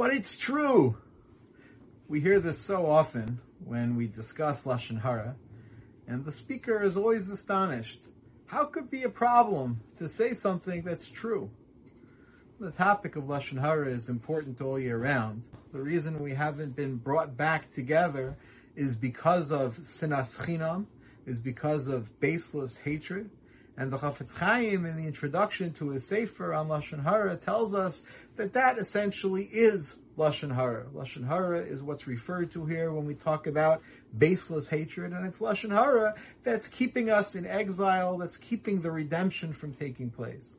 [0.00, 0.96] but it's true.
[2.08, 5.36] We hear this so often when we discuss Lashon Hara,
[6.08, 8.00] and the speaker is always astonished.
[8.46, 11.50] How could be a problem to say something that's true?
[12.58, 15.42] The topic of Lashon Hara is important all year round.
[15.70, 18.38] The reason we haven't been brought back together
[18.74, 20.86] is because of sinas chinam,
[21.26, 23.28] is because of baseless hatred.
[23.76, 28.02] And the Chafetz Chaim, in the introduction to his Sefer on Lashon Hara, tells us
[28.36, 30.84] that that essentially is Lashon Hara.
[30.94, 33.80] Lashon Hara is what's referred to here when we talk about
[34.16, 39.52] baseless hatred, and it's Lashon Hara that's keeping us in exile, that's keeping the redemption
[39.52, 40.52] from taking place.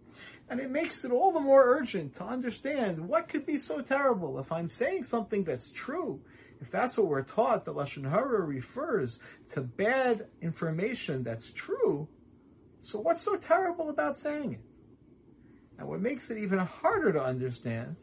[0.50, 4.40] And it makes it all the more urgent to understand what could be so terrible
[4.40, 6.22] if I'm saying something that's true,
[6.60, 9.20] if that's what we're taught, that Lashon Hara refers
[9.52, 12.08] to bad information that's true,
[12.82, 14.62] so what's so terrible about saying it?
[15.78, 17.96] And what makes it even harder to understand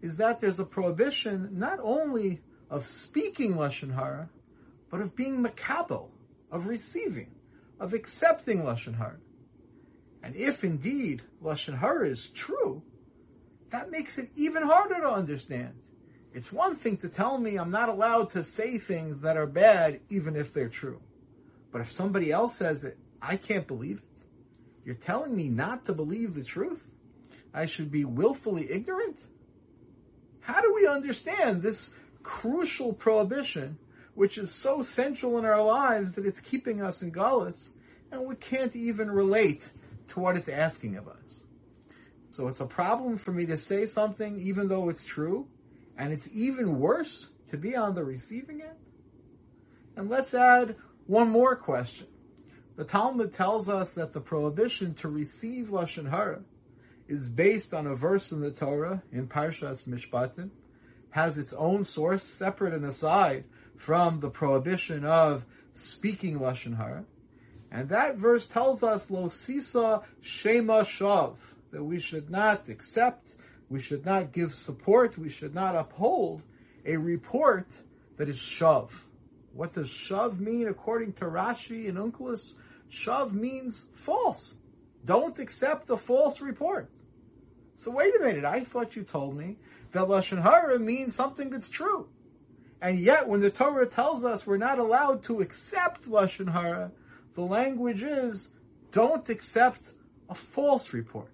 [0.00, 4.30] is that there's a prohibition not only of speaking Lashon Hara,
[4.90, 6.08] but of being makabel,
[6.50, 7.30] of receiving,
[7.78, 9.18] of accepting Lashon Hara.
[10.22, 12.82] And if indeed Lashon Hara is true,
[13.70, 15.74] that makes it even harder to understand.
[16.34, 20.00] It's one thing to tell me I'm not allowed to say things that are bad
[20.08, 21.00] even if they're true.
[21.70, 24.11] But if somebody else says it, I can't believe it.
[24.84, 26.90] You're telling me not to believe the truth?
[27.54, 29.20] I should be willfully ignorant?
[30.40, 31.90] How do we understand this
[32.22, 33.78] crucial prohibition,
[34.14, 37.70] which is so central in our lives that it's keeping us in galus,
[38.10, 39.70] and we can't even relate
[40.08, 41.44] to what it's asking of us?
[42.30, 45.46] So it's a problem for me to say something even though it's true,
[45.96, 48.78] and it's even worse to be on the receiving end?
[49.94, 52.06] And let's add one more question.
[52.76, 56.40] The Talmud tells us that the prohibition to receive Lashon Hara
[57.06, 60.50] is based on a verse in the Torah in Parshas Mishpatim,
[61.10, 63.44] has its own source separate and aside
[63.76, 65.44] from the prohibition of
[65.74, 67.04] speaking Lashon Hara.
[67.70, 71.36] And that verse tells us, Lo sisa shema shav,
[71.72, 73.34] that we should not accept,
[73.68, 76.42] we should not give support, we should not uphold
[76.86, 77.66] a report
[78.16, 78.90] that is shav.
[79.54, 82.54] What does shav mean according to Rashi and Onkelos?
[82.90, 84.56] Shav means false.
[85.04, 86.90] Don't accept a false report.
[87.76, 89.56] So wait a minute, I thought you told me
[89.90, 92.08] that Lashon Hara means something that's true.
[92.80, 96.92] And yet when the Torah tells us we're not allowed to accept Lashon Hara,
[97.34, 98.48] the language is,
[98.90, 99.92] don't accept
[100.28, 101.32] a false report.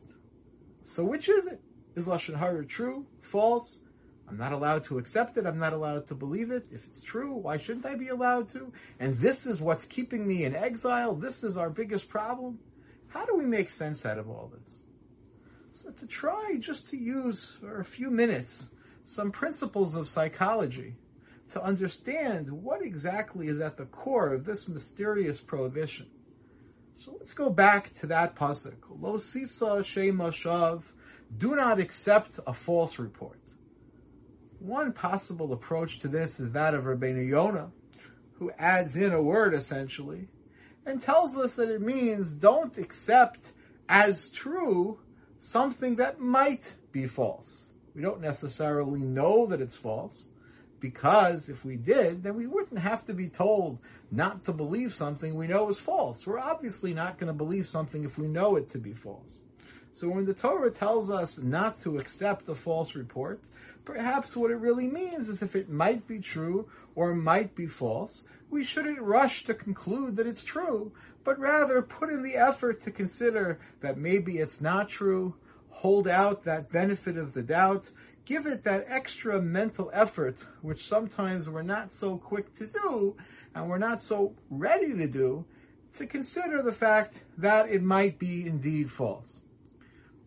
[0.85, 1.61] So which is it?
[1.95, 3.07] Is Lashon Hara true?
[3.23, 3.79] False?
[4.29, 5.47] I'm not allowed to accept it.
[5.47, 6.67] I'm not allowed to believe it.
[6.71, 8.73] If it's true, why shouldn't I be allowed to?
[9.01, 11.15] And this is what's keeping me in exile.
[11.15, 12.59] This is our biggest problem.
[13.09, 14.79] How do we make sense out of all this?
[15.75, 18.69] So to try just to use for a few minutes
[19.07, 20.97] some principles of psychology
[21.51, 26.07] to understand what exactly is at the core of this mysterious prohibition.
[26.95, 28.77] So let's go back to that pasuk.
[29.01, 30.83] Lo sisa shav.
[31.37, 33.39] Do not accept a false report.
[34.61, 37.71] One possible approach to this is that of Rabbeinu Yonah,
[38.35, 40.29] who adds in a word essentially,
[40.85, 43.53] and tells us that it means don't accept
[43.89, 45.01] as true
[45.39, 47.67] something that might be false.
[47.95, 50.27] We don't necessarily know that it's false,
[50.81, 53.79] because if we did, then we wouldn't have to be told
[54.11, 56.27] not to believe something we know is false.
[56.27, 59.41] We're obviously not going to believe something if we know it to be false.
[59.99, 63.43] So when the Torah tells us not to accept a false report,
[63.85, 68.23] perhaps what it really means is if it might be true or might be false,
[68.49, 70.93] we shouldn't rush to conclude that it's true,
[71.25, 75.35] but rather put in the effort to consider that maybe it's not true,
[75.69, 77.91] hold out that benefit of the doubt,
[78.25, 83.17] give it that extra mental effort, which sometimes we're not so quick to do,
[83.53, 85.45] and we're not so ready to do,
[85.95, 89.41] to consider the fact that it might be indeed false.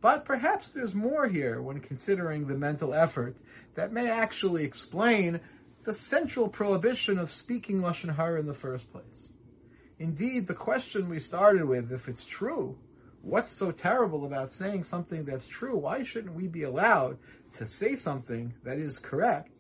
[0.02, 3.38] But perhaps there's more here when considering the mental effort
[3.76, 5.40] that may actually explain
[5.84, 9.32] the central prohibition of speaking Lashon Hara in the first place.
[10.00, 12.78] Indeed, the question we started with, if it's true,
[13.22, 15.78] what's so terrible about saying something that's true?
[15.78, 17.20] Why shouldn't we be allowed
[17.54, 19.56] to say something that is correct?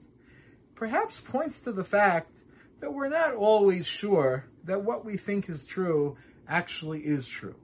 [0.74, 2.40] Perhaps points to the fact
[2.80, 6.18] that we're not always sure that what we think is true
[6.48, 7.56] actually is true.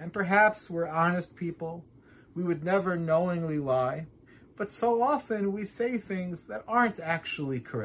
[0.00, 1.84] And perhaps we're honest people
[2.34, 4.06] we would never knowingly lie,
[4.56, 7.82] but so often we say things that aren't actually correct.